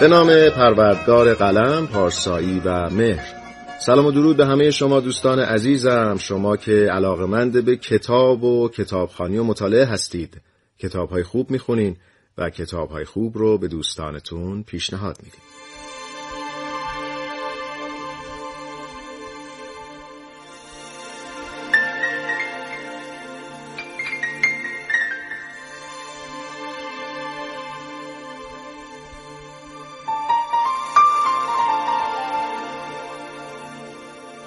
[0.00, 3.34] به نام پروردگار قلم، پارسایی و مهر.
[3.80, 6.16] سلام و درود به همه شما دوستان عزیزم.
[6.18, 10.40] شما که علاقمند به کتاب و کتابخانی و مطالعه هستید.
[10.78, 11.96] کتاب های خوب می‌خونین
[12.38, 15.57] و کتاب های خوب رو به دوستانتون پیشنهاد می‌دید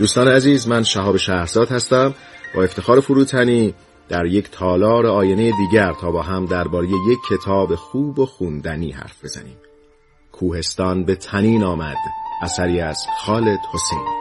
[0.02, 2.13] دوستان عزیز من شهاب شهرزاد هستم.
[2.55, 3.73] با افتخار فروتنی
[4.09, 9.23] در یک تالار آینه دیگر تا با هم درباره یک کتاب خوب و خوندنی حرف
[9.23, 9.58] بزنیم.
[10.31, 11.97] کوهستان به تنین آمد
[12.41, 14.20] اثری از خالد حسینی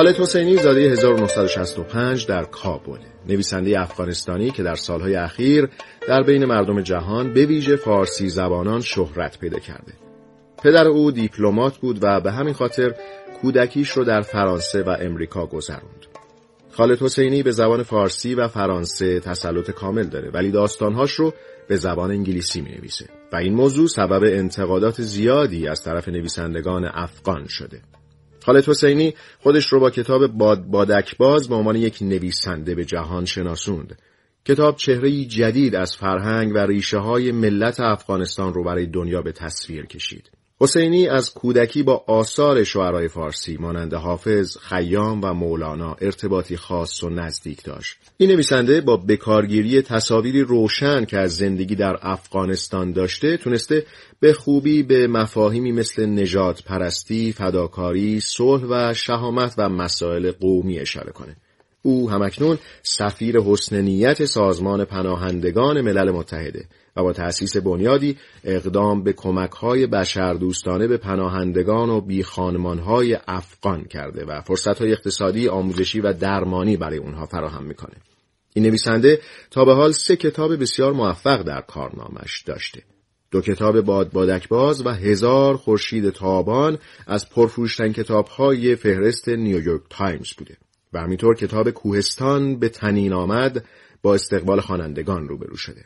[0.00, 2.98] خالد حسینی زاده 1965 در کابل.
[3.28, 5.68] نویسنده افغانستانی که در سالهای اخیر
[6.08, 9.92] در بین مردم جهان به ویژه فارسی زبانان شهرت پیدا کرده.
[10.62, 12.94] پدر او دیپلمات بود و به همین خاطر
[13.42, 16.06] کودکیش رو در فرانسه و امریکا گذروند.
[16.70, 21.32] خالد حسینی به زبان فارسی و فرانسه تسلط کامل داره ولی داستانهاش رو
[21.68, 27.46] به زبان انگلیسی می نویسه و این موضوع سبب انتقادات زیادی از طرف نویسندگان افغان
[27.46, 27.80] شده.
[28.44, 30.64] خالد حسینی خودش رو با کتاب باد
[31.18, 33.98] باز به عنوان یک نویسنده به جهان شناسوند.
[34.44, 39.86] کتاب چهره جدید از فرهنگ و ریشه های ملت افغانستان رو برای دنیا به تصویر
[39.86, 40.30] کشید.
[40.62, 47.10] حسینی از کودکی با آثار شعرهای فارسی مانند حافظ، خیام و مولانا ارتباطی خاص و
[47.10, 47.96] نزدیک داشت.
[48.16, 53.86] این نویسنده با بکارگیری تصاویری روشن که از زندگی در افغانستان داشته تونسته
[54.20, 61.12] به خوبی به مفاهیمی مثل نجات پرستی، فداکاری، صلح و شهامت و مسائل قومی اشاره
[61.12, 61.36] کنه.
[61.82, 66.64] او همکنون سفیر حسن نیت سازمان پناهندگان ملل متحده
[66.96, 74.40] و با تأسیس بنیادی اقدام به کمکهای بشردوستانه به پناهندگان و بیخانمانهای افغان کرده و
[74.40, 77.96] فرصتهای اقتصادی، آموزشی و درمانی برای اونها فراهم می‌کنه.
[78.54, 79.20] این نویسنده
[79.50, 82.82] تا به حال سه کتاب بسیار موفق در کارنامش داشته.
[83.30, 90.56] دو کتاب بادبادک باز و هزار خورشید تابان از پرفروشترین کتابهای فهرست نیویورک تایمز بوده.
[90.92, 93.64] و همینطور کتاب کوهستان به طنین آمد
[94.02, 95.84] با استقبال خوانندگان روبرو شده.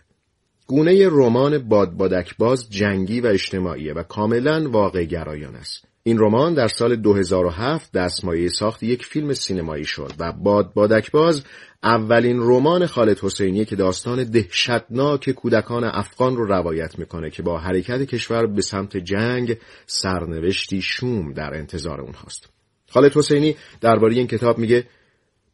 [0.67, 1.97] گونه رمان بادبادک
[2.39, 5.85] باز جنگی و اجتماعیه و کاملا واقع گرایانه است.
[6.03, 10.73] این رمان در سال 2007 دستمایه ساخت یک فیلم سینمایی شد و باد
[11.13, 11.45] باز
[11.83, 18.03] اولین رمان خالد حسینی که داستان دهشتناک کودکان افغان رو روایت می‌کنه که با حرکت
[18.03, 22.54] کشور به سمت جنگ سرنوشتی شوم در انتظار اونهاست.
[22.95, 24.85] خالد حسینی درباره این کتاب میگه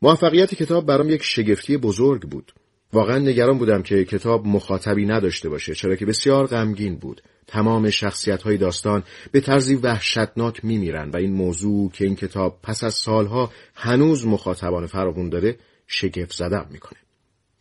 [0.02, 2.52] موفقیت کتاب برام یک شگفتی بزرگ بود.
[2.92, 7.22] واقعا نگران بودم که کتاب مخاطبی نداشته باشه چرا که بسیار غمگین بود.
[7.46, 9.02] تمام شخصیت های داستان
[9.32, 14.86] به طرزی وحشتناک میمیرن و این موضوع که این کتاب پس از سالها هنوز مخاطبان
[14.86, 16.98] فراوون داره شگفت زدم می‌کنه.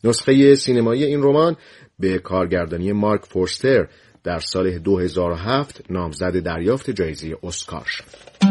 [0.03, 1.57] نسخه سینمایی این رمان
[1.99, 3.87] به کارگردانی مارک فورستر
[4.23, 8.48] در سال 2007 نامزد دریافت جایزه اسکار شد.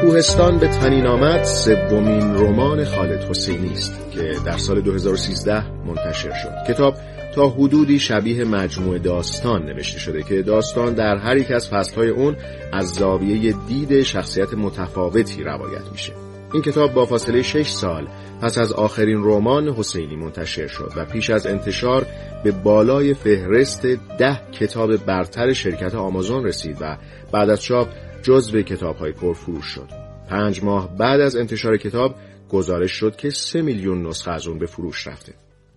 [0.00, 6.72] کوهستان به تنین آمد سومین رمان خالد حسینی است که در سال 2013 منتشر شد.
[6.72, 6.96] کتاب
[7.34, 12.36] تا حدودی شبیه مجموعه داستان نوشته شده که داستان در هر یک از فصلهای اون
[12.72, 16.12] از زاویه دید شخصیت متفاوتی روایت میشه.
[16.52, 18.06] این کتاب با فاصله 6 سال
[18.42, 22.06] پس از آخرین رمان حسینی منتشر شد و پیش از انتشار
[22.44, 23.86] به بالای فهرست
[24.18, 26.96] ده کتاب برتر شرکت آمازون رسید و
[27.32, 27.88] بعد از چاپ
[28.24, 29.88] جزو کتاب های پرفروش شد.
[30.30, 32.14] پنج ماه بعد از انتشار کتاب
[32.48, 35.34] گزارش شد که سه میلیون نسخه از اون به فروش رفته.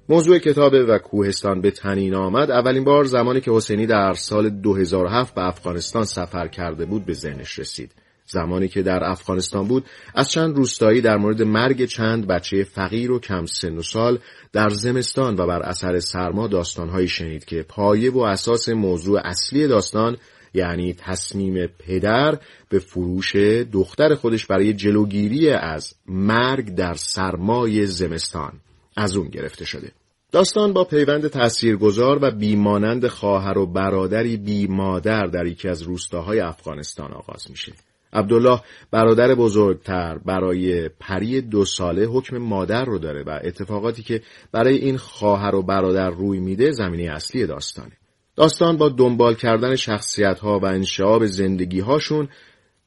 [0.10, 5.36] موضوع کتاب و کوهستان به تنین آمد اولین بار زمانی که حسینی در سال 2007
[5.36, 7.92] به افغانستان سفر کرده بود به ذهنش رسید.
[8.26, 9.86] زمانی که در افغانستان بود
[10.16, 14.20] از چند روستایی در مورد مرگ چند بچه فقیر و کم سن و سال
[14.54, 20.18] در زمستان و بر اثر سرما داستانهایی شنید که پایه و اساس موضوع اصلی داستان
[20.54, 22.40] یعنی تصمیم پدر
[22.70, 23.36] به فروش
[23.72, 28.54] دختر خودش برای جلوگیری از مرگ در سرمای زمستان
[28.96, 29.92] از اون گرفته شده.
[30.32, 36.40] داستان با پیوند تاثیرگذار و بیمانند خواهر و برادری بی مادر در یکی از روستاهای
[36.40, 37.74] افغانستان آغاز میشه.
[38.14, 38.62] عبدالله
[38.92, 44.22] برادر بزرگتر برای پری دو ساله حکم مادر رو داره و اتفاقاتی که
[44.52, 47.98] برای این خواهر و برادر روی میده زمینه اصلی داستانه.
[48.38, 52.30] داستان با دنبال کردن شخصیت ها و انشعاب زندگی هاشون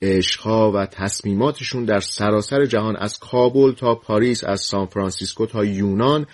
[0.02, 6.26] عشقها و تصمیماتشون در سراسر جهان از کابل تا پاریس از سان فرانسیسکو تا یونان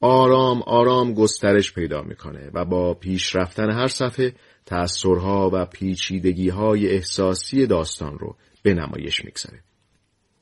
[0.00, 4.32] آرام آرام گسترش پیدا می‌کنه و با پیش رفتن هر صفحه
[4.66, 9.60] تأثیرها و پیچیدگی های احساسی داستان رو به نمایش می‌گذاره.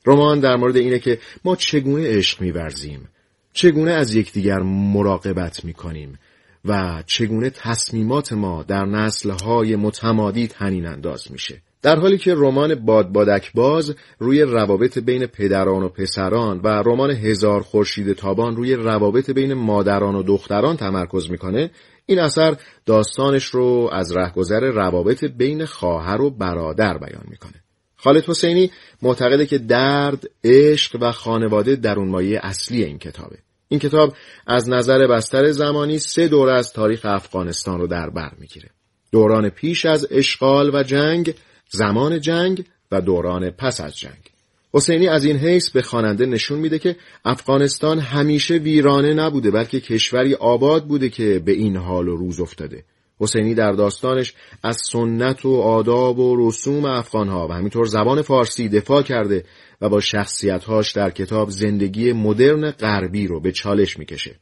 [0.07, 3.09] رمان در مورد اینه که ما چگونه عشق میورزیم،
[3.53, 6.19] چگونه از یکدیگر مراقبت می‌کنیم
[6.65, 11.63] و چگونه تصمیمات ما در نسلهای متمادی تنین انداز میشه.
[11.83, 17.63] در حالی که رمان بادبادک باز روی روابط بین پدران و پسران و رمان هزار
[17.63, 21.71] خورشید تابان روی روابط بین مادران و دختران تمرکز می‌کنه
[22.07, 22.57] این اثر
[22.87, 27.63] داستانش رو از رهگذر روابط بین خواهر و برادر بیان می‌کنه
[27.97, 28.71] خالد حسینی
[29.03, 33.39] معتقده که درد، عشق و خانواده درون مایه اصلی این کتابه.
[33.73, 34.15] این کتاب
[34.47, 38.71] از نظر بستر زمانی سه دوره از تاریخ افغانستان رو در بر می‌گیره.
[39.13, 41.35] دوران پیش از اشغال و جنگ،
[41.71, 44.31] زمان جنگ و دوران پس از جنگ.
[44.75, 50.35] حسینی از این حیث به خواننده نشون میده که افغانستان همیشه ویرانه نبوده بلکه کشوری
[50.35, 52.85] آباد بوده که به این حال و روز افتاده.
[53.23, 59.03] حسینی در داستانش از سنت و آداب و رسوم افغانها و همینطور زبان فارسی دفاع
[59.03, 59.45] کرده
[59.81, 64.37] و با شخصیتهاش در کتاب زندگی مدرن غربی رو به چالش می‌کشه.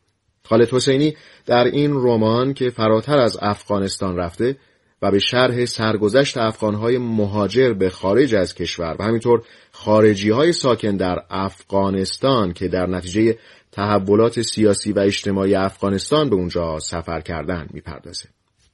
[0.44, 1.16] خالد حسینی
[1.46, 4.56] در این رمان که فراتر از افغانستان رفته
[5.02, 9.42] و به شرح سرگذشت افغانهای مهاجر به خارج از کشور و همینطور
[9.72, 13.38] خارجی های ساکن در افغانستان که در نتیجه
[13.72, 18.28] تحولات سیاسی و اجتماعی افغانستان به اونجا سفر کردن می‌پردازه.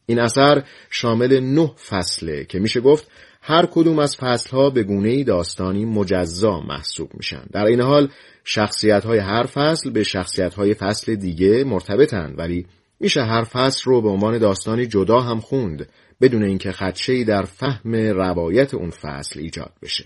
[0.06, 3.10] این اثر شامل نه فصله که میشه گفت
[3.42, 7.42] هر کدوم از فصلها به گونه داستانی مجزا محسوب میشن.
[7.52, 8.08] در این حال
[8.44, 12.66] شخصیت های هر فصل به شخصیت های فصل دیگه مرتبطن ولی
[13.00, 15.88] میشه هر فصل رو به عنوان داستانی جدا هم خوند
[16.20, 20.04] بدون اینکه خدشه‌ای در فهم روایت اون فصل ایجاد بشه.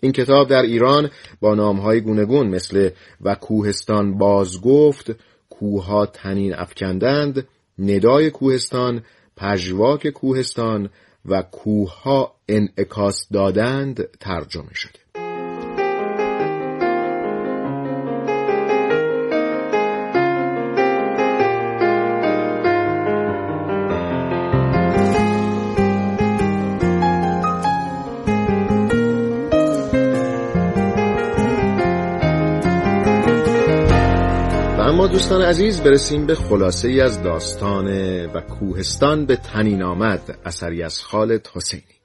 [0.00, 1.10] این کتاب در ایران
[1.40, 2.90] با نامهای گونگون مثل
[3.20, 5.10] و کوهستان بازگفت،
[5.50, 7.48] کوها تنین افکندند،
[7.78, 9.02] ندای کوهستان،
[9.36, 10.90] پژواک کوهستان
[11.24, 15.05] و کوهها انعکاس دادند ترجمه شده.
[35.08, 37.86] دوستان عزیز برسیم به خلاصه ای از داستان
[38.26, 41.95] و کوهستان به تنین آمد اثری از خالد حسینی.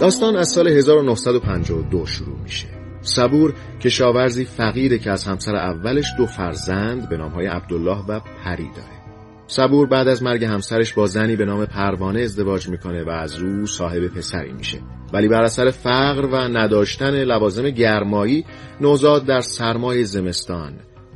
[0.00, 2.66] داستان از سال 1952 شروع میشه.
[3.02, 9.00] صبور کشاورزی فقیره که از همسر اولش دو فرزند به نامهای عبدالله و پری داره.
[9.46, 13.66] صبور بعد از مرگ همسرش با زنی به نام پروانه ازدواج می‌کنه و از او
[13.66, 14.78] صاحب پسری میشه.
[15.12, 18.44] ولی بر اثر فقر و نداشتن لوازم گرمایی
[18.80, 20.72] نوزاد در سرمای زمستان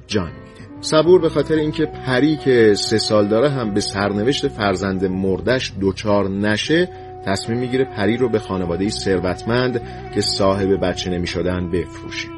[0.07, 0.71] جان میده.
[0.81, 6.29] صبور به خاطر اینکه پری که سه سال داره هم به سرنوشت فرزند مردش دوچار
[6.29, 6.89] نشه
[7.27, 9.81] تصمیم می‌گیره پری رو به خانواده ثروتمند
[10.15, 12.29] که صاحب بچه نمی شدن بفروشه.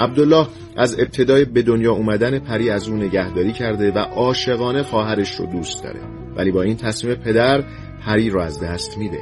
[0.00, 5.46] عبدالله از ابتدای به دنیا اومدن پری از اون نگهداری کرده و عاشقانه خواهرش رو
[5.46, 6.00] دوست داره.
[6.36, 7.64] ولی با این تصمیم پدر
[8.06, 9.20] پری رو از دست میده.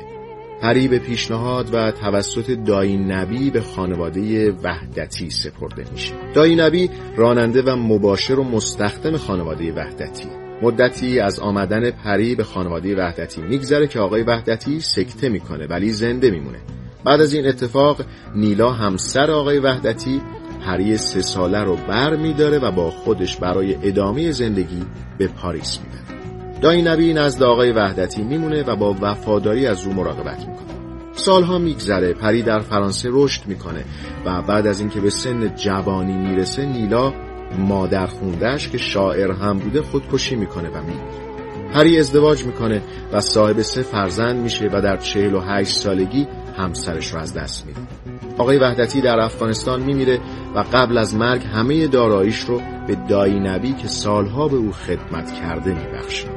[0.63, 6.15] پری به پیشنهاد و توسط دایی نبی به خانواده وحدتی سپرده میشه.
[6.35, 10.42] دایی نبی راننده و مباشر و مستخدم خانواده وحدتی.
[10.63, 16.31] مدتی از آمدن پری به خانواده وحدتی میگذره که آقای وحدتی سکته می‌کنه ولی زنده
[16.31, 16.59] میمونه.
[17.05, 18.01] بعد از این اتفاق
[18.35, 20.21] نیلا همسر آقای وحدتی
[20.67, 24.83] پری سه ساله رو بر میداره و با خودش برای ادامه زندگی
[25.19, 26.03] به پاریس می‌بره
[26.61, 30.73] دایی نبی نزد آقای وحدتی میمونه و با وفاداری از او مراقبت می‌کنه.
[31.13, 33.85] سالها میگذره پری در فرانسه رشد می‌کنه
[34.27, 37.13] و بعد از اینکه به سن جوانی می‌رسه نیلا
[37.59, 41.23] مادر خوندهش که شاعر هم بوده خودکشی می‌کنه و میمیره
[41.73, 42.83] پری ازدواج می‌کنه
[43.13, 47.67] و صاحب سه فرزند میشه و در چهل و هشت سالگی همسرش رو از دست
[47.67, 47.81] میده.
[48.39, 50.21] آقای وحدتی در افغانستان میمیره
[50.55, 55.33] و قبل از مرگ همه داراییش رو به دایی نبی که سالها به او خدمت
[55.35, 56.29] کرده میبخشه.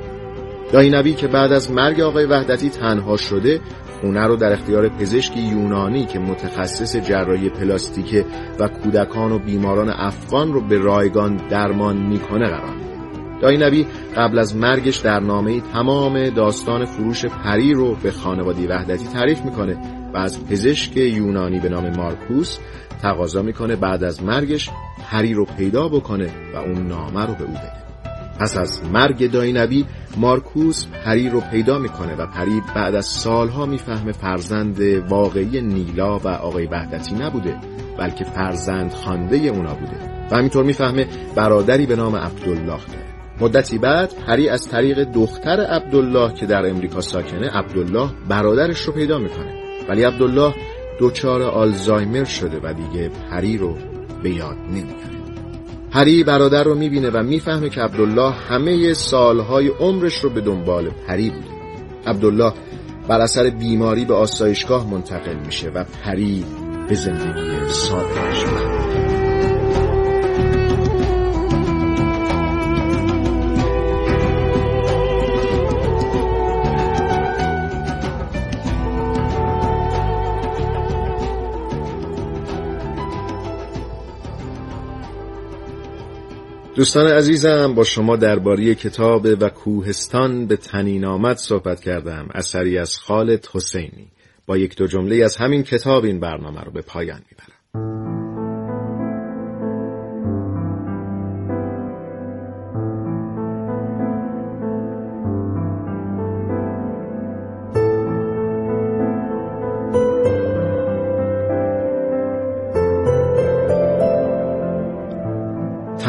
[0.71, 3.59] دایی نبی که بعد از مرگ آقای وحدتی تنها شده
[4.01, 8.25] خونه رو در اختیار پزشکی یونانی که متخصص جراحی پلاستیکه
[8.59, 12.95] و کودکان و بیماران افغان رو به رایگان درمان می‌کنه قرار میده.
[13.41, 19.07] دایی نبی قبل از مرگش در نامه تمام داستان فروش پری رو به خانواده وحدتی
[19.07, 19.77] تعریف می‌کنه
[20.13, 22.57] و از پزشک یونانی به نام مارکوس
[23.01, 24.69] تقاضا می‌کنه بعد از مرگش
[25.11, 27.84] پری رو پیدا بکنه و اون نامه رو به او بده.
[28.39, 29.85] پس از مرگ داینبی
[30.17, 36.27] مارکوس پری رو پیدا می‌کنه و پری بعد از سالها می‌فهمه فرزند واقعی نیلا و
[36.27, 37.57] آقای وحدتی نبوده
[37.97, 40.27] بلکه فرزند خانده اونا بوده.
[40.31, 43.05] و همینطور می‌فهمه برادری به نام عبدالله داره
[43.41, 49.17] مدتی بعد پری از طریق دختر عبدالله که در امریکا ساکنه عبدالله برادرش رو پیدا
[49.17, 49.53] می‌کنه.
[49.89, 50.53] ولی عبدالله
[50.99, 53.77] دچار آلزایمر شده و دیگه پری رو
[54.23, 55.14] به یاد نمیاره
[55.95, 61.29] پری برادر رو می‌بینه و می‌فهمه که عبدالله همه سالهای عمرش رو به دنبال پری
[61.29, 61.47] بوده.
[62.07, 62.53] عبدالله
[63.07, 66.45] بر اثر بیماری به آسایشگاه منتقل میشه و پری
[66.89, 68.45] به زندگی سابقش
[86.75, 92.97] دوستان عزیزم با شما درباره کتاب و کوهستان به تنین آمد صحبت کردم اثری از
[92.97, 94.07] خالد حسینی.
[94.45, 98.14] با یک دو جمله از همین کتاب این برنامه رو به پایان می‌برم.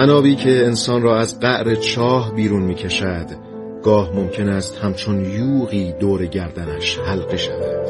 [0.06, 3.26] تنابی که انسان را از قعر چاه بیرون می کشد
[3.82, 7.86] گاه ممکن است همچون یوغی دور گردنش حلقه شود.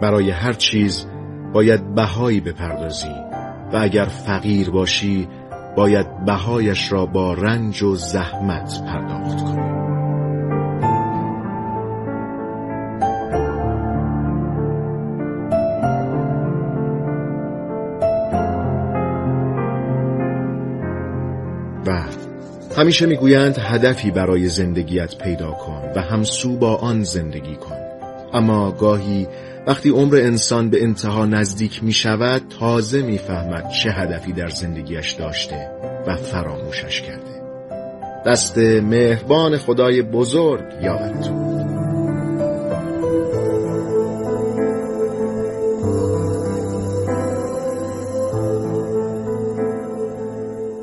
[0.00, 1.06] برای هر چیز
[1.52, 3.14] باید بهایی بپردازی
[3.72, 5.28] و اگر فقیر باشی
[5.76, 9.71] باید بهایش را با رنج و زحمت پرداخت کنی.
[22.82, 27.76] همیشه می‌گویند هدفی برای زندگیت پیدا کن و همسو با آن زندگی کن.
[28.32, 29.26] اما گاهی
[29.66, 35.70] وقتی عمر انسان به انتها نزدیک می شود تازه می‌فهمد چه هدفی در زندگیش داشته
[36.06, 37.42] و فراموشش کرده.
[38.26, 41.61] دست مهربان خدای بزرگ یاورتون